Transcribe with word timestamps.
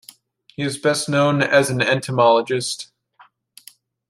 He 0.47 0.63
is 0.63 0.79
best 0.79 1.07
known 1.09 1.43
as 1.43 1.69
an 1.69 1.79
entomologist. 1.79 2.91